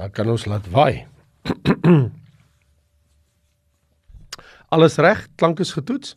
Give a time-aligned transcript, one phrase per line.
[0.00, 1.04] Dan kan ons laat waai.
[4.72, 5.26] Alles reg?
[5.36, 6.14] Klank is getoets.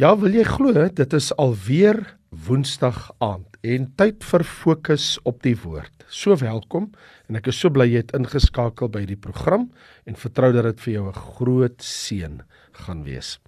[0.00, 2.00] Ja, wil jy glo dit is alweer
[2.46, 5.92] Woensdag aand en tyd vir fokus op die woord.
[6.08, 6.88] So welkom
[7.28, 9.68] en ek is so bly jy het ingeskakel by die program
[10.08, 12.40] en vertrou dat dit vir jou 'n groot seën
[12.84, 13.38] gaan wees.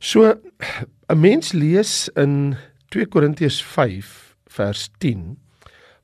[0.00, 0.34] So
[1.12, 2.56] 'n mens lees in
[2.92, 5.38] 2 Korintiërs 5 vers 10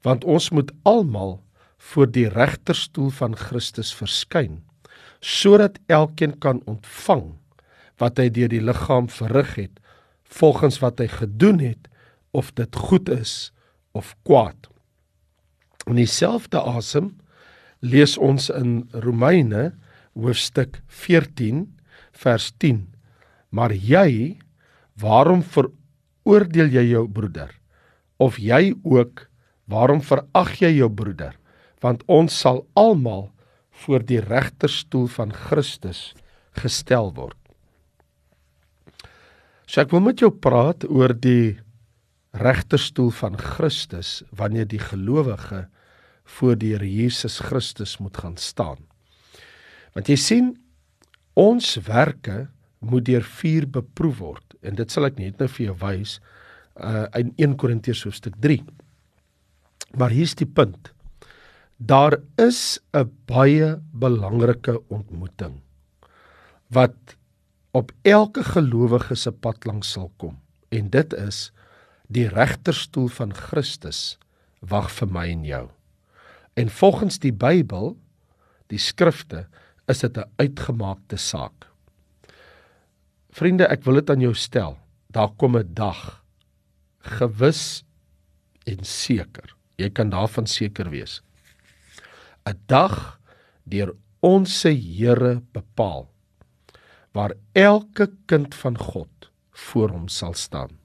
[0.01, 1.43] want ons moet almal
[1.91, 4.63] voor die regterstoel van Christus verskyn
[5.21, 7.35] sodat elkeen kan ontvang
[8.01, 9.81] wat hy deur die liggaam verrig het
[10.39, 11.89] volgens wat hy gedoen het
[12.37, 13.53] of dit goed is
[13.97, 14.69] of kwaad.
[15.89, 17.15] In dieselfde asem
[17.81, 19.71] lees ons in Romeine
[20.17, 21.65] hoofstuk 14
[22.17, 22.87] vers 10.
[23.55, 24.37] Maar jy,
[25.01, 27.53] waarom veroordeel jy jou broeder?
[28.19, 29.27] Of jy ook,
[29.69, 31.37] waarom verag jy jou broeder?
[31.85, 33.31] Want ons sal almal
[33.85, 36.15] voor die regterstoel van Christus
[36.57, 37.37] gestel word.
[39.67, 41.59] So ek wil met jou praat oor die
[42.37, 45.67] regterstoel van Christus wanneer die gelowige
[46.37, 48.79] voor die Here Jesus Christus moet gaan staan.
[49.95, 50.53] Want jy sien
[51.37, 52.47] ons werke
[52.81, 56.19] moet deur vuur beproef word en dit sal ek net nou vir jou wys
[56.77, 58.61] uh, in 1 Korintiërs hoofstuk 3.
[59.97, 60.93] Maar hier's die punt.
[61.77, 65.61] Daar is 'n baie belangrike ontmoeting
[66.67, 67.17] wat
[67.71, 71.53] op elke gelowige se pad langs sal kom en dit is
[72.09, 74.19] die regterstoel van Christus
[74.61, 75.69] wag vir my en jou.
[76.55, 77.97] En volgens die Bybel,
[78.67, 79.47] die skrifte,
[79.87, 81.67] is dit 'n uitgemaakte saak.
[83.31, 84.79] Vriende, ek wil dit aan jou stel.
[85.11, 86.25] Daar kom 'n dag
[86.99, 87.85] gewis
[88.65, 89.55] en seker.
[89.77, 91.23] Jy kan daarvan seker wees.
[92.47, 93.21] 'n Dag
[93.65, 96.07] deur ons se Here bepaal
[97.17, 100.79] waar elke kind van God voor hom sal staan.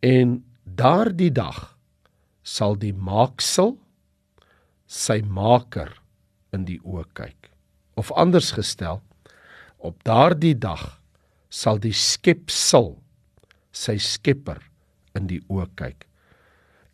[0.00, 1.76] En daardie dag
[2.42, 3.74] sal die maaksel
[4.86, 5.92] sy maker
[6.54, 7.50] in die oë kyk.
[7.98, 9.02] Of anders gestel,
[9.78, 11.00] op daardie dag
[11.50, 12.94] sal die skepsel
[13.74, 14.62] sy skepper
[15.18, 16.06] in die oë kyk.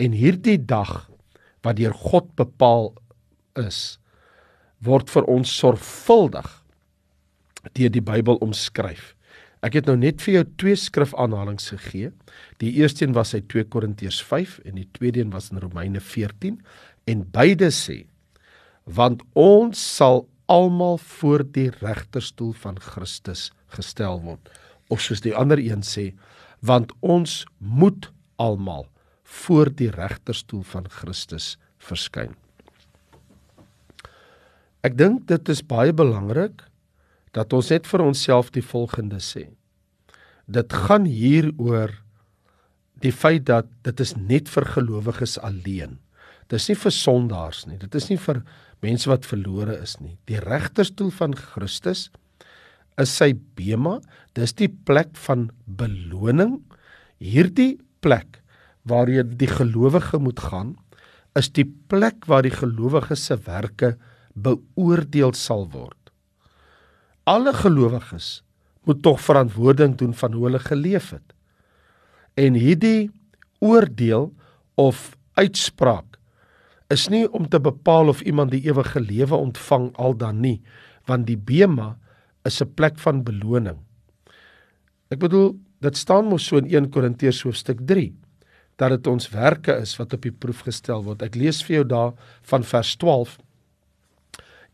[0.00, 1.06] En hierdie dag
[1.64, 2.94] wat deur God bepaal
[3.60, 3.98] is,
[4.84, 6.48] word vir ons sorgvuldig
[7.74, 9.14] deur die Bybel omskryf.
[9.64, 12.12] Ek het nou net vir jou twee skrifaanhalings gegee.
[12.62, 16.00] Die eerste een was uit 2 Korintiërs 5 en die tweede een was in Romeine
[16.00, 16.60] 14
[17.10, 18.04] en beide sê
[18.86, 24.46] want ons sal almal voor die regterstoel van Christus gestel word.
[24.86, 26.12] Of soos die ander een sê
[26.62, 28.86] want ons moet almal
[29.42, 32.36] voor die regterstoel van Christus verskyn.
[34.86, 36.62] Ek dink dit is baie belangrik
[37.34, 39.48] dat ons net vir onsself die volgende sê.
[40.46, 41.90] Dit gaan hier oor
[43.02, 45.98] die feit dat dit is net vir gelowiges alleen.
[46.46, 47.80] Dit is nie vir sondaars nie.
[47.82, 48.44] Dit is nie vir
[48.84, 50.14] mense wat verlore is nie.
[50.30, 52.06] Die regterstoel van Christus
[53.00, 53.98] is sy bema.
[54.38, 56.60] Dis die plek van beloning.
[57.18, 57.74] Hierdie
[58.04, 58.38] plek
[58.86, 60.76] waarheen die gelowige moet gaan,
[61.36, 63.96] is die plek waar die gelowige se werke
[64.36, 65.96] beoordeel sal word
[67.26, 68.40] alle gelowiges
[68.86, 71.34] moet tog verantwoording doen van hoe hulle geleef het.
[72.38, 73.10] En hierdie
[73.58, 74.30] oordeel
[74.78, 76.20] of uitspraak
[76.94, 80.60] is nie om te bepaal of iemand die ewige lewe ontvang al dan nie,
[81.10, 81.96] want die bema
[82.46, 83.78] is 'n plek van beloning.
[85.10, 88.14] Ek bedoel, dit staan mos so in 1 Korintiërs hoofstuk 3
[88.76, 91.22] dat dit ons werke is wat op die proef gestel word.
[91.22, 92.96] Ek lees vir jou daar van vers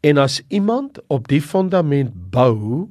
[0.02, 2.88] En as iemand op die fondament bou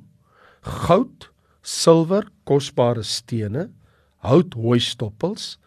[0.61, 1.27] goud,
[1.61, 3.67] silwer, kosbare stene,
[4.23, 5.57] hout, hooi stoppels,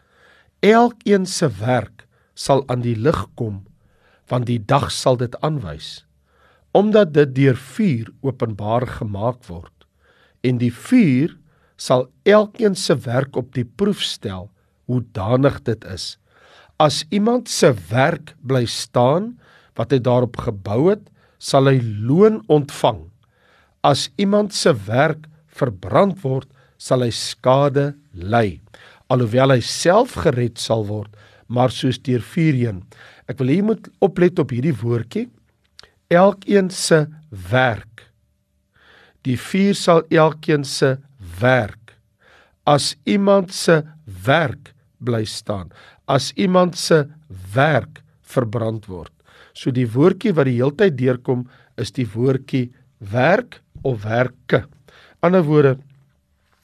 [0.65, 3.61] elkeen se werk sal aan die lig kom,
[4.33, 6.07] want die dag sal dit aanwys,
[6.73, 9.73] omdat dit deur vuur openbaar gemaak word.
[10.41, 11.37] En die vuur
[11.77, 14.49] sal elkeen se werk op die proef stel,
[14.89, 16.15] hoe danig dit is.
[16.81, 19.35] As iemand se werk bly staan
[19.77, 21.11] wat hy daarop gebou het,
[21.45, 23.05] sal hy loon ontvang.
[23.85, 26.49] As iemand se werk verbrand word,
[26.81, 28.61] sal hy skade ly,
[29.13, 31.13] alhoewel hy self gered sal word,
[31.53, 32.81] maar soos deur vuur heen.
[33.29, 35.27] Ek wil hê jy moet oplet op hierdie woordjie.
[36.13, 37.05] Elkeen se
[37.53, 38.09] werk.
[39.25, 40.97] Die vuur sal elkeen se
[41.41, 41.95] werk.
[42.69, 43.83] As iemand se
[44.25, 44.73] werk
[45.05, 45.69] bly staan,
[46.09, 47.05] as iemand se
[47.55, 48.01] werk
[48.35, 49.14] verbrand word.
[49.55, 51.47] So die woordjie wat die heeltyd deurkom
[51.81, 54.65] is die woordjie werk of werke.
[55.25, 55.79] Ander woorde,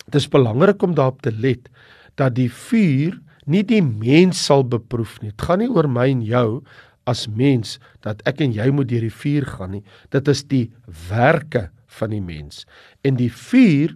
[0.06, 1.70] dit is belangrik om daarop te let
[2.18, 3.16] dat die vuur
[3.50, 5.30] nie die mens sal beproef nie.
[5.32, 6.62] Dit gaan nie oor my en jou
[7.08, 9.84] as mens dat ek en jy moet deur die vuur gaan nie.
[10.12, 10.66] Dit is die
[11.08, 12.64] werke van die mens.
[13.06, 13.94] En die vuur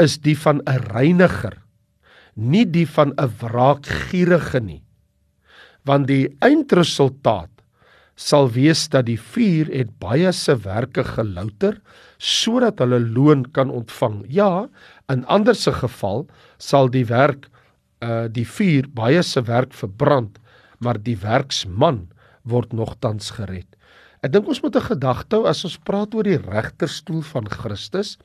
[0.00, 1.56] is die van 'n reiniger,
[2.34, 4.82] nie die van 'n wraakgierige nie.
[5.84, 7.51] Want die eindresultaat
[8.22, 11.80] sal wees dat die vuur het baie se werke gelouter
[12.22, 14.22] sodat hulle loon kan ontvang.
[14.30, 14.68] Ja,
[15.10, 16.26] in ander se geval
[16.58, 17.48] sal die werk
[18.02, 20.38] uh die vuur baie se werk verbrand,
[20.82, 22.08] maar die werksman
[22.42, 23.68] word nogtans gered.
[24.22, 28.18] Ek dink ons moet 'n gedagte hou as ons praat oor die regterstoel van Christus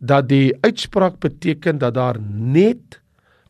[0.00, 3.00] dat die uitspraak beteken dat daar net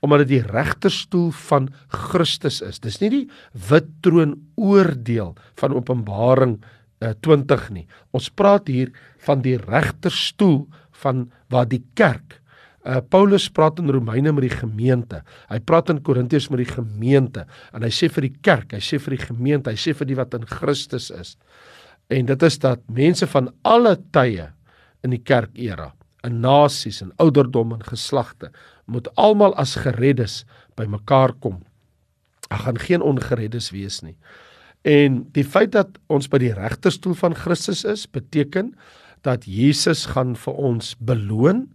[0.07, 2.81] omdat dit die regterstoel van Christus is.
[2.83, 3.25] Dis nie die
[3.69, 6.57] wit troon oordeel van Openbaring
[7.03, 7.87] uh, 20 nie.
[8.17, 8.95] Ons praat hier
[9.27, 10.65] van die regterstoel
[11.03, 12.41] van waar die kerk
[12.87, 15.25] Uh, Paulus praat in Romeine met die gemeente.
[15.51, 17.43] Hy praat in Korintiërs met die gemeente
[17.75, 20.19] en hy sê vir die kerk, hy sê vir die gemeente, hy sê vir die
[20.19, 21.33] wat in Christus is.
[22.15, 24.53] En dit is dat mense van alle tye
[25.03, 25.89] in die kerk era,
[26.23, 28.53] in nasies en ouderdom en geslagte
[28.87, 30.45] moet almal as gereddes
[30.79, 31.61] bymekaar kom.
[32.49, 34.17] Daar gaan geen ongereddes wees nie.
[34.87, 38.75] En die feit dat ons by die regterstoel van Christus is, beteken
[39.27, 41.67] dat Jesus gaan vir ons beloon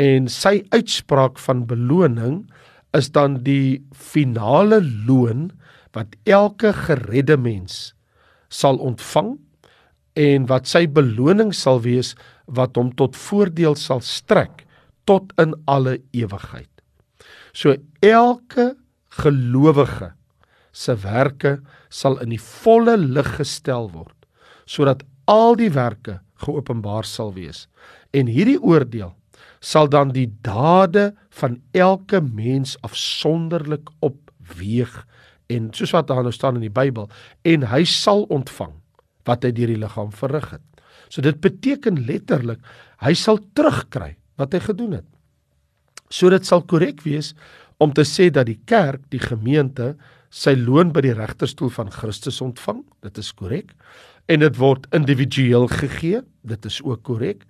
[0.00, 2.46] en sy uitspraak van beloning
[2.96, 5.50] is dan die finale loon
[5.96, 7.92] wat elke geredde mens
[8.48, 9.34] sal ontvang
[10.18, 12.14] en wat sy beloning sal wees
[12.46, 14.64] wat hom tot voordeel sal strek
[15.08, 16.70] tot in alle ewigheid.
[17.56, 17.74] So
[18.04, 18.74] elke
[19.18, 20.12] gelowige
[20.72, 21.58] se werke
[21.88, 24.14] sal in die volle lig gestel word
[24.68, 25.00] sodat
[25.32, 27.64] al die werke geopenbaar sal wees.
[28.12, 29.14] En hierdie oordeel
[29.64, 34.92] sal dan die dade van elke mens afsonderlik opweeg
[35.48, 37.08] en soos wat daar nou staan in die Bybel
[37.48, 38.76] en hy sal ontvang
[39.28, 40.64] wat hy deur die liggaam verrig het.
[41.08, 42.60] So dit beteken letterlik
[43.00, 45.08] hy sal terugkry wat hy gedoen het.
[46.08, 47.34] So dit sal korrek wees
[47.82, 49.94] om te sê dat die kerk, die gemeente
[50.30, 52.82] sy loon by die regterstoel van Christus ontvang.
[53.04, 53.74] Dit is korrek.
[54.28, 56.22] En dit word individueel gegee.
[56.44, 57.44] Dit is ook korrek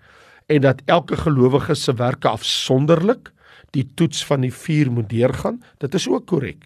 [0.48, 3.32] en dat elke gelowige se werke afsonderlik
[3.76, 6.64] die toets van die vuur moet deurgaan, dit is ook korrek.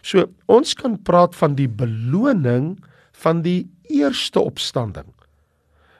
[0.00, 2.78] So ons kan praat van die beloning
[3.20, 5.08] van die eerste opstanding.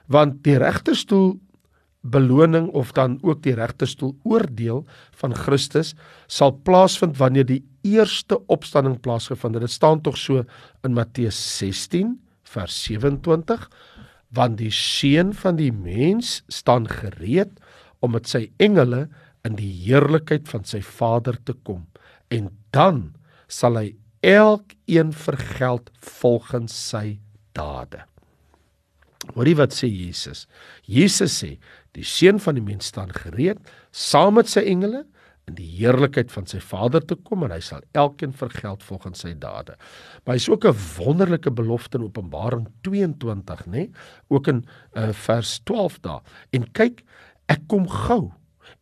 [0.09, 1.35] Want die regterstoel
[2.01, 4.85] beloning of dan ook die regterstoel oordeel
[5.21, 5.93] van Christus
[6.27, 9.69] sal plaasvind wanneer die eerste opstanding plaasgevind het.
[9.69, 10.43] Dit staan tog so
[10.85, 13.69] in Matteus 16 vers 27
[14.31, 17.51] want die seun van die mens staan gereed
[17.99, 19.07] om met sy engele
[19.45, 21.83] in die heerlikheid van sy Vader te kom
[22.31, 23.11] en dan
[23.51, 23.89] sal hy
[24.23, 25.89] elkeen vergeld
[26.21, 27.19] volgens sy
[27.57, 28.05] dade.
[29.35, 30.47] Hoorie wat sê Jesus?
[30.89, 31.55] Jesus sê
[31.97, 33.59] die seun van die mens staan gereed
[33.91, 35.05] saam met sy engele
[35.49, 39.33] in die heerlikheid van sy Vader te kom en hy sal elkeen vergeld volgens sy
[39.41, 39.75] dade.
[40.23, 43.89] Maar hy's ook 'n wonderlike belofte in Openbaring 22, nê?
[44.29, 46.21] Ook in uh, vers 12 daar.
[46.51, 47.03] En kyk,
[47.47, 48.31] ek kom gou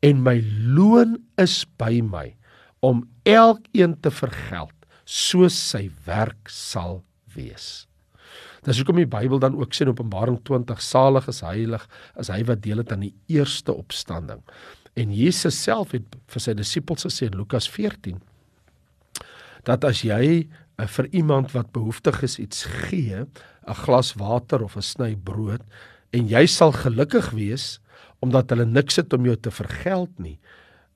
[0.01, 0.44] en my
[0.75, 2.36] loon is by my
[2.80, 4.75] om elkeen te vergeld
[5.06, 7.88] soos sy werk sal wees.
[8.68, 11.86] Dis hoekom die Bybel dan ook sê in Openbaring 20 salig is heilig
[12.20, 14.42] as hy wat deel het aan die eerste opstanding.
[15.00, 18.20] En Jesus self het vir sy disippels gesê in Lukas 14
[19.68, 20.48] dat as jy
[20.80, 23.25] uh, vir iemand wat behoeftig is iets gee,
[23.68, 25.62] 'n glas water of 'n sny brood
[26.12, 27.80] en jy sal gelukkig wees
[28.20, 30.39] omdat hulle niks het om jou te vergeld nie,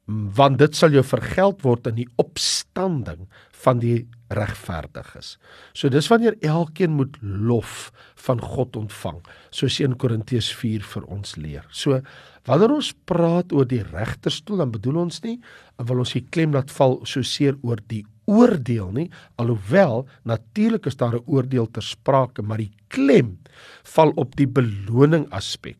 [0.05, 3.27] want dit sal jou vergeld word in die opstanding
[3.63, 5.37] van die regverdiges.
[5.77, 7.91] So dis wanneer elkeen moet lof
[8.25, 9.21] van God ontvang,
[9.53, 11.67] soos 1 Korintiërs 4 vir ons leer.
[11.71, 12.01] So
[12.49, 15.37] wanneer ons praat oor die regterstoel, dan bedoel ons nie
[15.79, 20.87] en wil ons hier klem laat val so seer oor die oordeel nie, alhoewel natuurlik
[20.87, 23.37] is daar 'n oordeel ter sprake, maar die klem
[23.83, 25.77] val op die beloning aspek.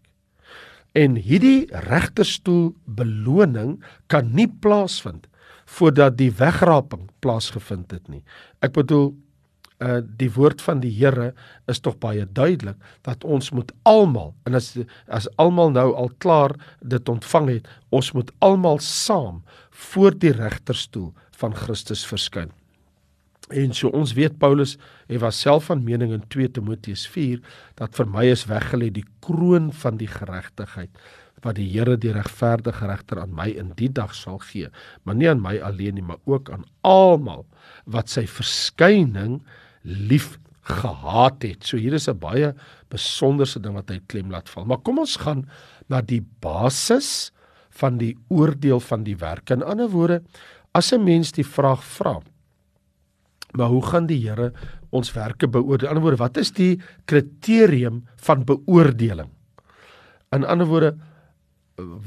[0.93, 3.79] En hierdie regterstoel beloning
[4.13, 5.25] kan nie plaasvind
[5.65, 8.21] voordat die wegraping plaasgevind het nie.
[8.61, 9.13] Ek bedoel
[9.83, 11.33] uh die woord van die Here
[11.67, 14.69] is tog baie duidelik dat ons moet almal en as
[15.07, 19.41] as almal nou al klaar dit ontvang het, ons moet almal saam
[19.89, 21.09] voor die regterstoel
[21.41, 22.53] van Christus verskyn.
[23.53, 24.77] En so ons weet Paulus
[25.09, 27.41] hy was self van mening in 2 Timoteus 4
[27.79, 30.91] dat vir my is weggelê die kroon van die geregtigheid
[31.43, 34.69] wat die Here die regverdige regter aan my in die dag sal gee,
[35.03, 37.43] maar nie aan my alleen nie, maar ook aan almal
[37.83, 39.41] wat sy verskyning
[39.83, 41.67] lief gehaat het.
[41.67, 42.53] So hier is 'n baie
[42.89, 44.65] besonderse ding wat hy klem laat val.
[44.65, 45.49] Maar kom ons gaan
[45.89, 47.31] na die basis
[47.69, 49.49] van die oordeel van die werk.
[49.51, 50.21] In ander woorde,
[50.73, 52.21] as 'n mens die vraag vra,
[53.57, 54.51] maar hoe gaan die Here
[54.89, 55.89] ons werke beoordeel?
[55.89, 59.29] In ander woorde, wat is die kriterium van beoordeling?
[60.33, 60.93] In ander woorde,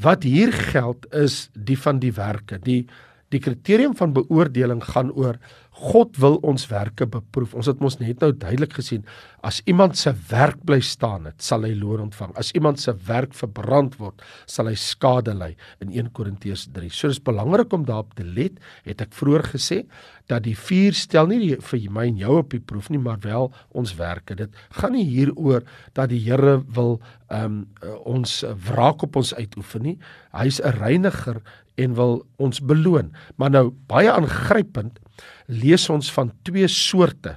[0.02, 2.58] wat hier geld is die van die werke.
[2.62, 2.86] Die
[3.34, 5.38] die kriterium van beoordeling gaan oor
[5.76, 7.52] God wil ons werke beproef.
[7.58, 9.02] Ons het mos net nou duidelik gesien,
[9.44, 12.32] as iemand se werk bly staan, het, sal hy loon ontvang.
[12.40, 15.50] As iemand se werk verbrand word, sal hy skade ly
[15.84, 16.88] in 1 Korintiërs 3.
[16.88, 18.56] So dis belangrik om daarop te let.
[18.88, 19.82] Het ek vroeër gesê
[20.30, 23.20] dat die vuur stel nie die, vir my en jou op die proef nie, maar
[23.22, 24.34] wel ons werke.
[24.38, 29.82] Dit gaan nie hieroor dat die Here wil ehm um, ons wraak op ons uitoefen
[29.82, 29.96] nie.
[30.32, 31.42] Hy's 'n reiniger
[31.76, 33.12] en wil ons beloon.
[33.36, 34.98] Maar nou baie aangrypend
[35.46, 37.36] lees ons van twee soorte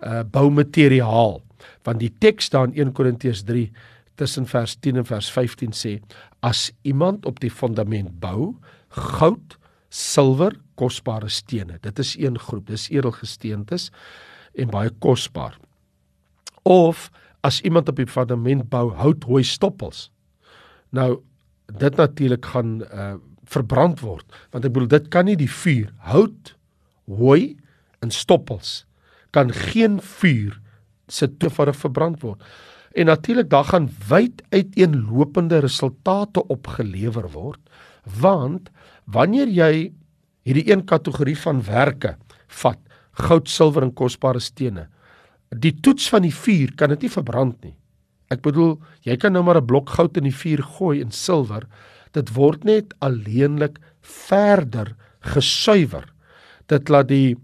[0.00, 1.40] uh boumateriaal.
[1.84, 3.68] Want die teks daar in 1 Korintiërs 3
[4.20, 5.98] tussen vers 10 en vers 15 sê
[6.44, 8.54] as iemand op die fundament bou,
[8.88, 9.56] goud,
[9.90, 11.78] silwer, kosbare stene.
[11.84, 13.90] Dit is een groep, dis edelgesteentes
[14.56, 15.58] en baie kosbaar.
[16.64, 17.10] Of
[17.44, 20.08] as iemand op die fundament bou, hout, hooi, stoppels.
[20.96, 21.20] Nou
[21.78, 23.16] dit natuurlik gaan uh
[23.50, 26.54] verbrand word want ek bedoel dit kan nie die vuur hout
[27.10, 27.56] hooi
[28.00, 28.84] en stoppels
[29.34, 30.58] kan geen vuur
[31.10, 32.42] se toevarig verbrand word.
[32.94, 37.60] En natuurlik daar gaan wyd uiteenlopende resultate opgelewer word
[38.20, 38.70] want
[39.04, 39.92] wanneer jy
[40.46, 42.16] hierdie een kategorie van werke
[42.62, 42.80] vat,
[43.12, 44.88] goud, silwer en kosbare stene,
[45.50, 47.76] die toets van die vuur kan dit nie verbrand nie.
[48.30, 51.66] Ek bedoel, jy kan nou maar 'n blok goud in die vuur gooi en silwer,
[52.12, 56.06] dit word net alleenlik verder gesuiwer
[56.70, 57.36] dit laat die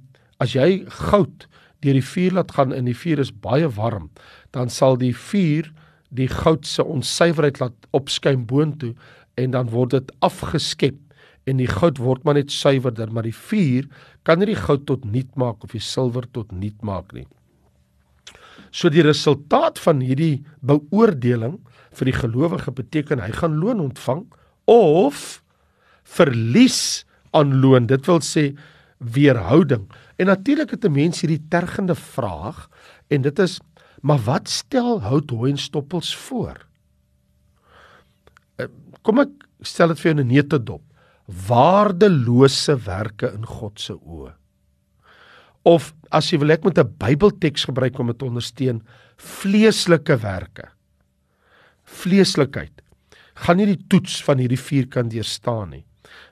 [0.42, 1.46] as jy goud
[1.84, 4.08] deur die vuur laat gaan en die vuur is baie warm,
[4.54, 5.68] dan sal die vuur
[6.16, 8.94] die goud se onsuiverheid laat opskuim boontoe
[9.40, 10.98] en dan word dit afgeskep
[11.46, 13.86] en die goud word maar net suiwerder, maar die vuur
[14.26, 17.26] kan nie die goud tot niet maak of die silwer tot niet maak nie.
[18.70, 21.58] So die resultaat van hierdie beoordeling
[21.96, 24.26] vir die gelowige beteken hy gaan loon ontvang
[24.70, 25.42] of
[26.04, 27.04] verlies
[27.36, 27.86] aan loon.
[27.86, 28.52] Dit wil sê
[28.98, 29.88] weerhouding.
[30.16, 32.68] En natuurlik het 'n mens hierdie tergende vraag
[33.08, 33.60] en dit is
[34.02, 36.66] maar wat stel hout hooi en stoppels voor?
[38.56, 38.66] Eh,
[39.02, 40.82] kom ek stel dit vir jou in 'n neete dop.
[41.48, 44.34] Waardelose werke in God se oë.
[45.66, 48.82] Of as jy wil ek met 'n Bybelteks gebruik om dit te ondersteun,
[49.16, 50.70] vleeslike werke.
[51.84, 52.82] Vleeslikheid
[53.34, 55.84] gaan nie die toets van hierdie vierkant deurstaan nie.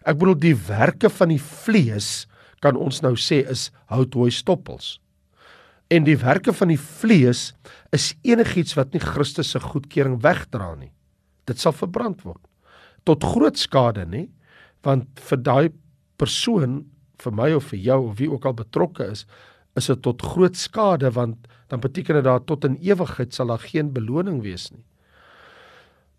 [0.06, 2.26] Ek bedoel die werke van die vlees
[2.60, 5.00] kan ons nou sê is houthooi stoppels.
[5.90, 7.52] En die werke van die vlees
[7.92, 10.92] is enigiets wat nie Christus se goedkeuring wegdra nie.
[11.46, 12.40] Dit sal verbrand word
[13.04, 14.28] tot groot skade, nê?
[14.84, 15.68] Want vir daai
[16.20, 16.84] persoon,
[17.24, 19.24] vir my of vir jou of wie ook al betrokke is,
[19.78, 23.62] is dit tot groot skade want dan beteken dit dat tot in ewigheid sal daar
[23.62, 24.84] geen beloning wees nie.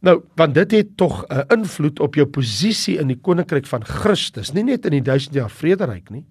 [0.06, 4.54] Nou, want dit het tog 'n invloed op jou posisie in die koninkryk van Christus,
[4.54, 6.26] nie net in die 1000 jaar vrederyk nie,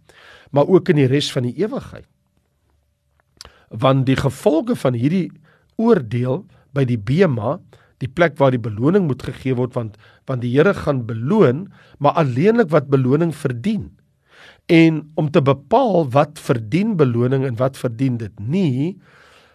[0.50, 2.06] maar ook in die res van die ewigheid.
[3.68, 5.32] Want die gevolge van hierdie
[5.76, 7.60] oordeel by die bema,
[7.98, 12.12] die plek waar die beloning moet gegee word want want die Here gaan beloon, maar
[12.12, 13.90] alleenlik wat beloning verdien.
[14.66, 18.97] En om te bepaal wat verdien beloning en wat verdien dit nie,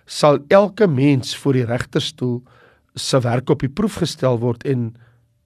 [0.06, 2.44] sal elke mens voor die regterstoel
[2.94, 4.92] se werk op die proef gestel word en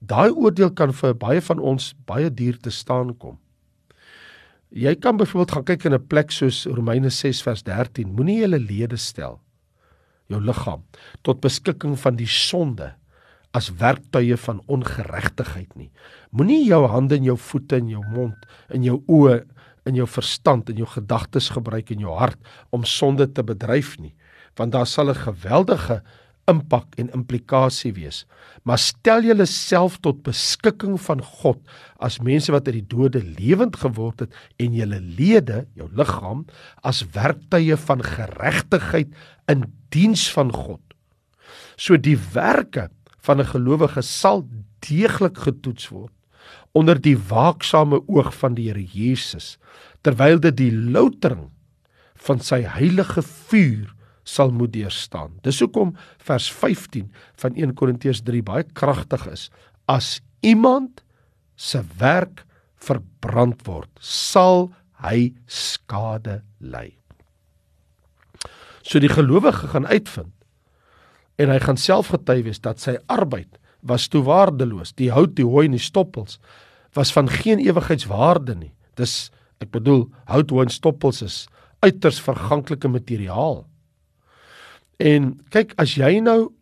[0.04, 3.38] daai oordeel kan vir baie van ons baie duur te staan kom.
[4.74, 8.58] Jy kan byvoorbeeld gaan kyk in 'n plek soos Romeine 6 vers 13, moenie julle
[8.58, 9.40] lede stel
[10.26, 10.82] jou liggaam
[11.22, 12.94] tot beskikking van die sonde
[13.54, 15.90] as werktuie van ongeregtigheid nie.
[16.30, 18.34] Moenie jou hande en jou voete en jou mond
[18.68, 19.44] en jou oë
[19.84, 22.38] en jou verstand en jou gedagtes gebruik in jou hart
[22.70, 24.14] om sonde te bedryf nie,
[24.56, 26.02] want daar sal 'n geweldige
[26.50, 28.24] impak en implikasie wees.
[28.64, 31.60] Maar stel julleself tot beskikking van God
[32.04, 36.44] as mense wat uit die dode lewend geword het en julle lede, jou liggaam,
[36.82, 39.08] as werktuie van geregtigheid
[39.48, 40.82] in diens van God.
[41.76, 42.90] So die werke
[43.24, 44.44] van 'n gelowige sal
[44.80, 46.12] deeglik getoets word
[46.74, 49.54] onder die waaksame oog van die Here Jesus
[50.04, 51.48] terwyl dit die loutering
[52.26, 53.92] van sy heilige vuur
[54.24, 55.36] sal moet deurstaan.
[55.44, 59.48] Dis hoekom vers 15 van 1 Korintiërs 3 baie kragtig is.
[59.88, 61.04] As iemand
[61.56, 62.44] se werk
[62.80, 64.70] verbrand word, sal
[65.04, 66.90] hy skade ly.
[68.84, 70.32] So die gelowige gaan uitvind
[71.40, 74.94] en hy gaan self getuig wees dat sy arbeid was toe waardeloos.
[74.96, 76.40] Die hout, die hooi en die stoppels
[76.94, 78.72] was van geen ewigheidswaarde nie.
[78.98, 79.30] Dis
[79.62, 81.38] ek bedoel hout, hooi en stoppels is
[81.84, 83.64] uiters verganklike materiaal.
[85.02, 86.52] En kyk as jy nou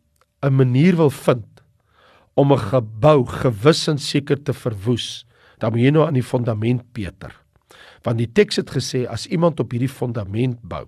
[0.42, 1.46] 'n manier wil vind
[2.34, 5.24] om 'n gebou gewis en seker te verwoes,
[5.58, 7.36] dan moet jy nou aan die fondament Peter.
[8.02, 10.86] Want die teks het gesê as iemand op hierdie fondament bou,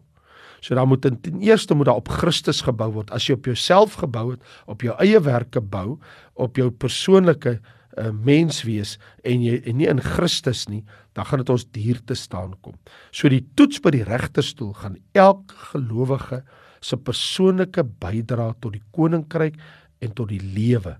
[0.64, 3.10] so dan moet ten eerste moet daar op Christus gebou word.
[3.12, 5.98] As jy op jouself gebou het, op jou eie werke bou,
[6.40, 8.96] op jou persoonlike uh, mens wees
[9.28, 10.82] en jy en nie in Christus nie,
[11.14, 12.78] dan gaan dit ons duur te staan kom.
[13.12, 16.40] So die toets by die regterstoel gaan elke gelowige
[16.84, 19.60] se persoonlike bydrae tot die koninkryk
[20.04, 20.96] en tot die lewe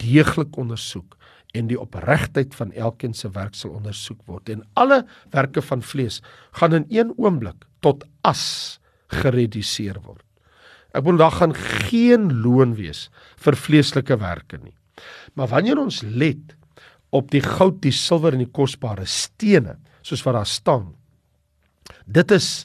[0.00, 1.16] deeglik ondersoek
[1.56, 6.20] en die opregtheid van elkeen se werk sal ondersoek word en alle werke van vlees
[6.60, 8.76] gaan in een oomblik tot as
[9.12, 10.24] gereduseer word.
[10.96, 13.06] Ek bedoel daar gaan geen loon wees
[13.44, 14.74] vir vleeslike werke nie.
[15.36, 16.54] Maar wanneer ons let
[17.14, 20.88] op die goud, die silwer en die kosbare stene, soos wat daar staan,
[22.06, 22.64] dit is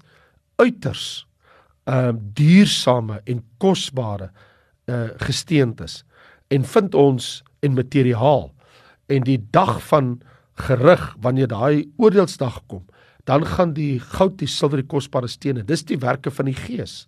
[0.62, 1.26] uiters
[1.90, 4.30] ehm uh, duursame en kosbare
[4.86, 6.04] uh gesteentes
[6.54, 7.30] en vind ons
[7.66, 8.52] en materiaal
[9.10, 10.20] en die dag van
[10.68, 12.86] gerig wanneer daai oordeelsdag kom
[13.30, 17.06] dan gaan die goud die silwer die kosbare stene dis die werke van die gees.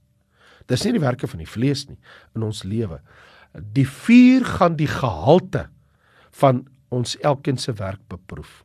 [0.67, 1.97] Dis nie die werke van die vlees nie
[2.35, 2.99] in ons lewe.
[3.53, 5.67] Die vuur gaan die gehalte
[6.39, 8.63] van ons elkeen se werk beproef.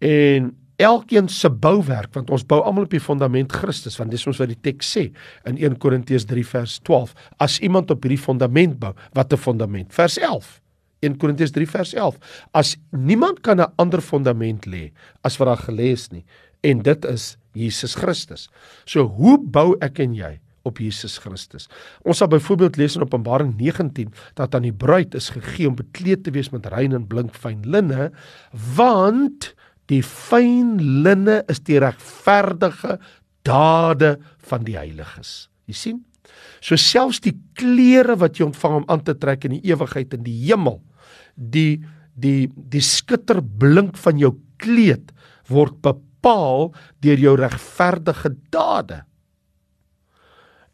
[0.00, 4.40] En elkeen se bouwerk want ons bou almal op die fondament Christus want dis ons
[4.40, 5.02] wat die teks sê
[5.48, 7.12] in 1 Korintiërs 3 vers 12
[7.44, 9.92] as iemand op hierdie fondament bou wat 'n fondament?
[9.92, 10.60] Vers 11
[11.06, 12.18] 1 Korintiërs 3 vers 11
[12.52, 16.24] as niemand kan 'n ander fondament lê as wat daar gelê is nie
[16.62, 18.48] en dit is Jesus Christus
[18.84, 21.68] so hoe bou ek en jy op Jesus Christus.
[22.04, 26.24] Ons sal byvoorbeeld lees in Openbaring 19 dat aan die bruid is gegee om bekleed
[26.24, 28.12] te wees met rein en blink fyn linne
[28.76, 29.54] want
[29.90, 32.98] Die fyn linne is die regverdige
[33.46, 34.14] dade
[34.46, 35.48] van die heiliges.
[35.66, 35.98] Jy sien?
[36.62, 40.22] So selfs die klere wat jy ontvang om aan te trek in die ewigheid in
[40.26, 40.78] die hemel,
[41.40, 41.80] die
[42.20, 45.12] die die skitterblink van jou kleed
[45.48, 46.68] word bepaal
[47.00, 49.00] deur jou regverdige dade.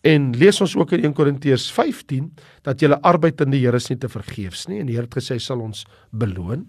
[0.07, 2.29] En lees ons ook in 1 Korintiërs 15
[2.67, 5.19] dat julle arbeid in die Here is nie te vergeefs nie en die Here het
[5.19, 6.67] gesê sal ons beloon.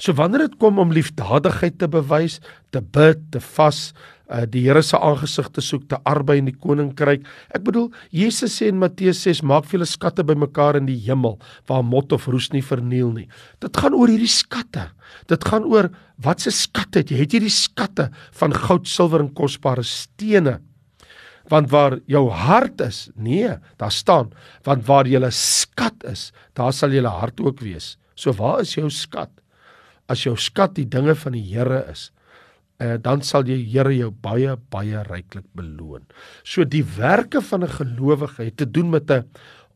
[0.00, 2.38] So wanneer dit kom om liefdadigheid te bewys,
[2.72, 3.90] te bid, te vas,
[4.30, 7.26] uh, die Here se aangesig te soek, te arbei in die koninkryk.
[7.52, 11.36] Ek bedoel, Jesus sê in Matteus 6, maak vir julle skatte bymekaar in die hemel
[11.68, 13.26] waar mot of roes nie verniel nie.
[13.60, 14.86] Dit gaan oor hierdie skatte.
[15.28, 15.90] Dit gaan oor
[16.24, 17.20] wat se skatte het jy?
[17.20, 18.08] Het jy die skatte
[18.40, 20.62] van goud, silwer en kosbare stene?
[21.50, 24.30] Want waar jou hart is, nee, daar staan,
[24.64, 27.98] want waar 'n skat is, daar sal jy hart ook wees.
[28.14, 29.30] So waar is jou skat?
[30.10, 32.10] As jou skat die dinge van die Here is,
[32.80, 36.04] eh, dan sal jy Here jou baie baie ryklik beloon.
[36.44, 39.24] So die werke van 'n gelowige het te doen met 'n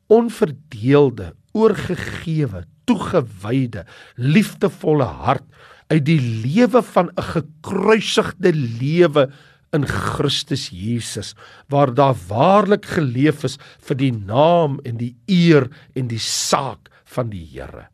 [0.09, 5.45] onverdeelde, oorgegewe, toegewyde, liefdevolle hart
[5.89, 9.31] uit die lewe van 'n gekruisigde lewe
[9.73, 11.35] in Christus Jesus
[11.69, 17.31] waar daar waarlik geleef is vir die naam en die eer en die saak van
[17.31, 17.94] die Here.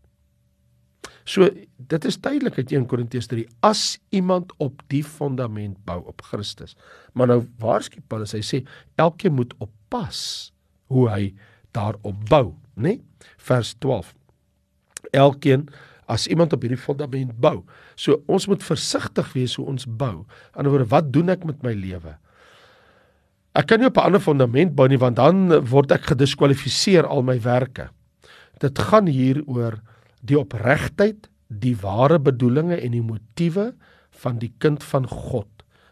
[1.30, 1.46] So
[1.90, 6.74] dit is uit 1 Korintiërs 3 as iemand op die fondament bou op Christus.
[7.14, 8.62] Maar nou waarskynlik Paulus hy sê
[8.98, 10.50] elkeen moet oppas
[10.90, 11.34] hoe hy
[11.76, 12.98] daarop bou, né?
[13.38, 14.10] Vers 12.
[15.14, 15.68] Elkeen
[16.10, 17.62] as iemand op hierdie fondament bou.
[17.94, 20.24] So ons moet versigtig wees hoe ons bou.
[20.26, 22.16] Aan die ander woorde, wat doen ek met my lewe?
[23.54, 27.22] Ek kan nie op 'n ander fondament bou nie want dan word ek gediskwalifiseer al
[27.22, 27.90] my werke.
[28.58, 29.78] Dit gaan hier oor
[30.20, 33.72] die opregtheid, die ware bedoelinge en die motiewe
[34.22, 35.48] van die kind van God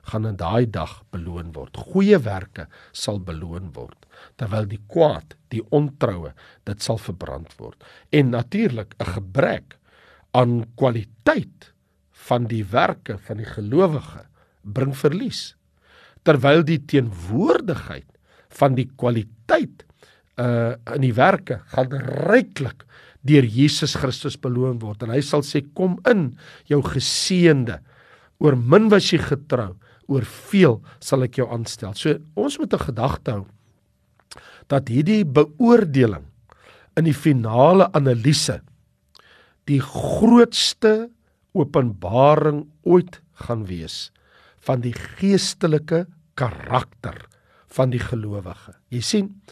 [0.09, 1.77] gaan in daai dag beloon word.
[1.93, 4.07] Goeie werke sal beloon word,
[4.41, 6.33] terwyl die kwaad, die ontroue,
[6.69, 7.77] dit sal verbrand word.
[8.11, 9.77] En natuurlik 'n gebrek
[10.33, 11.73] aan kwaliteit
[12.29, 14.27] van die werke van die gelowige
[14.63, 15.57] bring verlies.
[16.23, 18.09] Terwyl die teenwoordigheid
[18.49, 19.85] van die kwaliteit
[20.39, 21.93] uh in die werke gaan
[22.29, 22.85] ryklik
[23.29, 26.31] deur Jesus Christus beloon word en hy sal sê kom in
[26.71, 27.79] jou geseënde
[28.43, 29.75] oor min was jy getrou
[30.09, 31.93] oor veel sal ek jou aanstel.
[31.95, 33.47] So ons moet 'n gedagte hou
[34.69, 36.25] dat hierdie beoordeling
[36.97, 38.61] in die finale analise
[39.69, 41.11] die grootste
[41.53, 44.11] openbaring ooit gaan wees
[44.67, 47.17] van die geestelike karakter
[47.69, 48.75] van die gelowige.
[48.91, 49.43] Jy sien,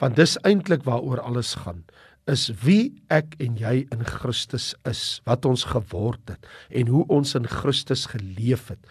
[0.00, 1.84] want dis eintlik waaroor alles gaan
[2.28, 7.34] is wie ek en jy in Christus is, wat ons geword het en hoe ons
[7.38, 8.82] in Christus geleef het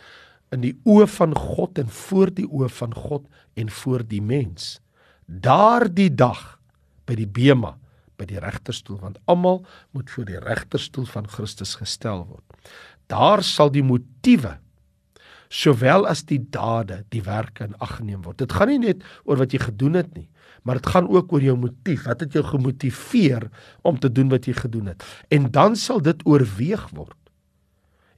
[0.56, 3.28] in die oë van God en voor die oë van God
[3.60, 4.80] en voor die mens.
[5.26, 6.58] Daardie dag
[7.06, 7.76] by die bema,
[8.18, 9.62] by die regterstoel want almal
[9.96, 12.74] moet voor die regterstoel van Christus gestel word.
[13.10, 14.58] Daar sal die motiewe
[15.50, 18.38] sowel as die dade, die werke in ag geneem word.
[18.42, 20.28] Dit gaan nie net oor wat jy gedoen het nie,
[20.64, 22.06] maar dit gaan ook oor jou motief.
[22.06, 23.50] Wat het jou gemotiveer
[23.82, 25.06] om te doen wat jy gedoen het?
[25.28, 27.18] En dan sal dit oorweeg word.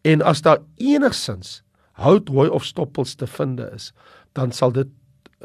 [0.02, 1.62] En as daar enigsins
[2.02, 3.92] hout, hooi of stoppels te vind is,
[4.34, 4.88] dan sal dit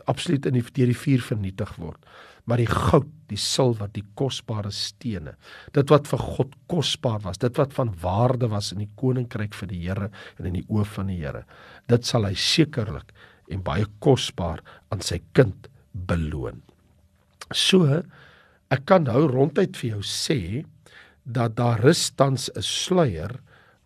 [0.05, 2.01] absoluut in die deur die vuur vernietig word
[2.47, 5.35] maar die goud, die silwer, die kosbare stene,
[5.75, 9.71] dit wat vir God kosbaar was, dit wat van waarde was in die koninkryk vir
[9.73, 11.43] die Here en in die oë van die Here,
[11.91, 13.11] dit sal hy sekerlik
[13.51, 14.63] en baie kosbaar
[14.95, 15.67] aan sy kind
[16.07, 16.63] beloon.
[17.55, 18.03] So
[18.71, 20.65] ek kan nou ronduit vir jou sê
[21.27, 23.41] dat daar rus tans 'n sluier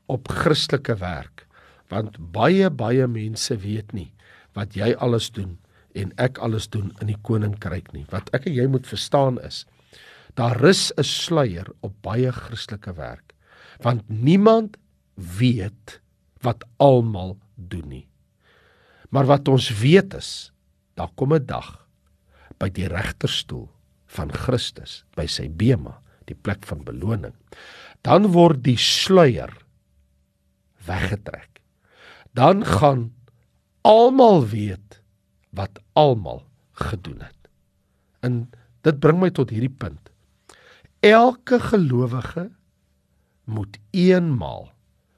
[0.08, 1.46] op Christelike werk
[1.90, 4.12] want baie baie mense weet nie
[4.54, 5.58] wat jy alles doen
[5.94, 8.06] en ek alles doen in die koninkryk nie.
[8.10, 9.66] Wat ek en jy moet verstaan is
[10.38, 13.34] daar rus 'n sluier op baie Christelike werk
[13.82, 14.76] want niemand
[15.16, 16.00] weet
[16.42, 18.08] wat almal doen nie.
[19.10, 20.52] Maar wat ons weet is
[20.94, 21.86] daar kom 'n dag
[22.60, 23.66] by die regterstoel
[24.10, 25.96] van Christus by sy bema,
[26.28, 27.34] die plek van beloning.
[28.06, 29.52] Dan word die sluier
[30.86, 31.60] weggetrek.
[32.36, 33.10] Dan gaan
[33.86, 35.00] almal weet
[35.56, 36.44] wat almal
[36.78, 37.50] gedoen het.
[38.20, 38.50] En
[38.86, 40.10] dit bring my tot hierdie punt.
[41.04, 42.50] Elke gelowige
[43.44, 44.70] moet eenmaal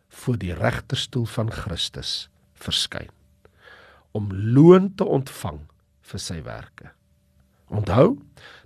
[0.09, 3.11] voor die regterstoel van Christus verskyn
[4.13, 5.63] om loon te ontvang
[6.13, 6.93] vir sy werke.
[7.73, 8.19] Onthou,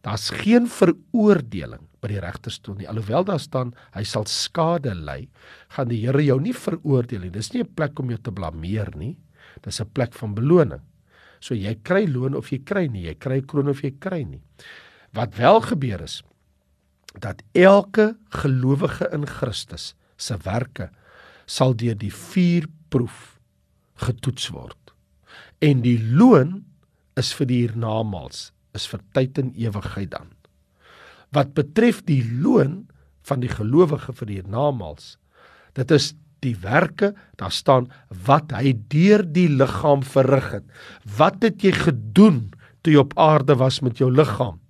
[0.02, 2.88] daar's geen veroordeling by die regterstoel nie.
[2.90, 5.28] Alhoewel daar staan hy sal skade ly,
[5.74, 7.30] gaan die Here jou nie veroordeel nie.
[7.30, 9.16] Dis nie 'n plek om jou te blameer nie.
[9.62, 10.82] Dis 'n plek van beloning.
[11.40, 14.40] So jy kry loon of jy kry nie, jy kry kroon of jy kry nie.
[15.12, 16.22] Wat wel gebeur is
[17.20, 20.90] dat elke gelowige in Christus se werke
[21.46, 23.38] sal deur die vuurproef
[23.94, 24.92] getoets word.
[25.62, 26.64] En die loon
[27.16, 30.30] is vir die hiernamaals, is vir tyd en ewigheid dan.
[31.34, 32.84] Wat betref die loon
[33.26, 35.16] van die gelowige vir die hiernamaals,
[35.76, 36.12] dit is
[36.44, 37.88] die werke, daar staan
[38.26, 40.66] wat hy deur die liggaam verrig het.
[41.18, 42.46] Wat het jy gedoen
[42.84, 44.60] toe jy op aarde was met jou liggaam?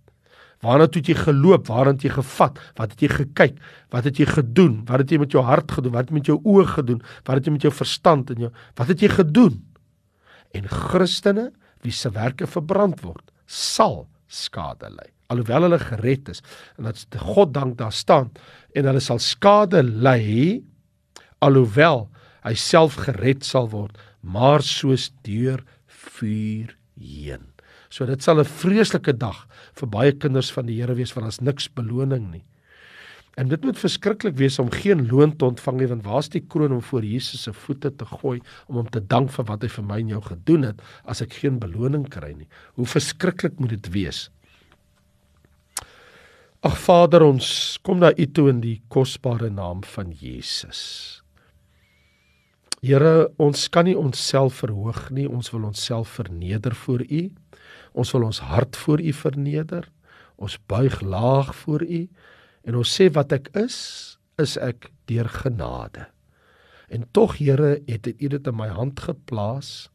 [0.65, 1.67] Waarna toe het jy geloop?
[1.69, 2.57] Waar het jy gevat?
[2.79, 3.59] Wat het jy gekyk?
[3.93, 4.79] Wat het jy gedoen?
[4.89, 5.93] Wat het jy met jou hart gedoen?
[5.93, 7.03] Wat het jy met jou oë gedoen?
[7.27, 9.61] Wat het jy met jou verstand en jou Wat het jy gedoen?
[10.57, 11.51] En Christene
[11.85, 15.09] wie se werke verbrand word, sal skade ly.
[15.33, 16.43] Alhoewel hulle gered is
[16.79, 18.31] en dat God dank daar staan
[18.75, 20.63] en hulle sal skade ly
[21.45, 22.07] alhoewel
[22.47, 27.43] hy self gered sal word, maar soos deur vuur heen.
[27.91, 31.41] So dit sal 'n vreeslike dag vir baie kinders van die Here wees want daar's
[31.41, 32.45] niks beloning nie.
[33.37, 36.73] En dit moet verskriklik wees om geen loon te ontvang nie want waar's die kroon
[36.73, 39.85] om voor Jesus se voete te gooi om hom te dank vir wat hy vir
[39.85, 42.49] my en jou gedoen het as ek geen beloning kry nie.
[42.81, 44.23] Hoe verskriklik moet dit wees?
[46.65, 50.81] Ag Vader, ons kom na U toe in die kosbare naam van Jesus.
[52.81, 57.21] Here, ons kan nie onsself verhoog nie, ons wil onsself verneder voor U.
[57.93, 59.91] Ons wil ons hart voor U verneder.
[60.41, 62.01] Ons buig laag voor U
[62.67, 63.79] en ons sê wat ek is,
[64.43, 66.09] is ek deur genade.
[66.93, 69.89] En tog Here, het U dit in my hand geplaas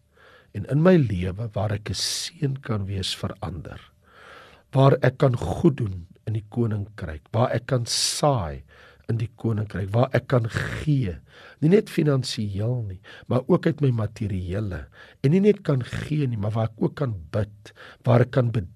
[0.56, 3.80] en in my lewe waar ek 'n seën kan wees vir ander.
[4.72, 8.64] Waar ek kan goed doen in die koninkryk, waar ek kan saai
[9.12, 11.16] in die koninkryk waar ek kan gee
[11.64, 13.00] nie net finansiëel nie
[13.32, 14.84] maar ook uit my materiële
[15.22, 17.74] en nie net kan gee nie maar waar ek ook kan bid
[18.08, 18.70] waar ek kan bedien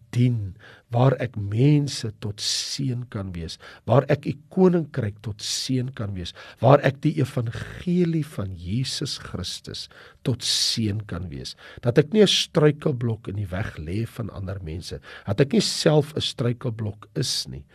[0.93, 3.57] waar ek mense tot seën kan wees,
[3.89, 9.87] waar ek u koninkryk tot seën kan wees, waar ek die evangelie van Jesus Christus
[10.25, 11.55] tot seën kan wees.
[11.83, 15.61] Dat ek nie 'n struikelblok in die weg lê van ander mense, dat ek nie
[15.61, 17.65] self 'n struikelblok is nie,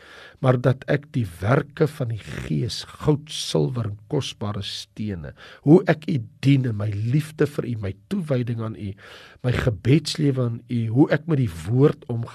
[0.40, 6.09] maar dat ek die werke van die Gees, goud, silwer en kosbare stene, hoe ek
[6.09, 8.94] u dien in my liefde vir u, my toewyding aan u,
[9.42, 12.29] my gebedslewe aan u, hoe ek met die woord omgaan,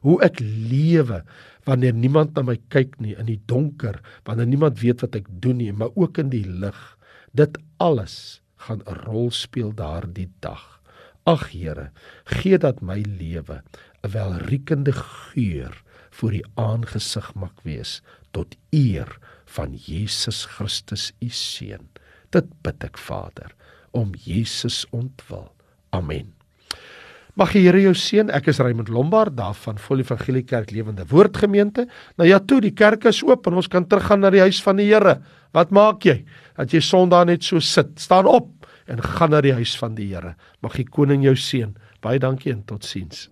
[0.00, 1.22] hoe ek lewe
[1.66, 5.58] wanneer niemand na my kyk nie in die donker, wanneer niemand weet wat ek doen
[5.58, 6.78] nie, maar ook in die lig.
[7.32, 10.80] Dit alles gaan 'n rol speel daardie dag.
[11.26, 11.90] Ag Here,
[12.24, 13.62] gee dat my lewe
[14.02, 21.88] 'n welriekende geur voor die aangesig mag wees tot eer van Jesus Christus u seun.
[22.30, 23.54] Dit bid ek Vader
[23.90, 25.52] om Jesus ontwil.
[25.90, 26.35] Amen.
[27.36, 28.30] Mag die Here jou seën.
[28.32, 31.84] Ek is Raymond Lombard daar van Volle Evangelie Kerk Lewende Woord Gemeente.
[32.16, 34.80] Nou ja, toe die kerk is oop en ons kan teruggaan na die huis van
[34.80, 35.18] die Here.
[35.52, 36.22] Wat maak jy?
[36.56, 37.92] Dat jy Sondag net so sit.
[38.00, 38.48] Staan op
[38.88, 40.32] en gaan na die huis van die Here.
[40.64, 41.76] Mag die koning jou seën.
[42.00, 43.26] Baie dankie en totsiens.